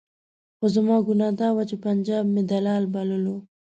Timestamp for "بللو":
2.93-3.35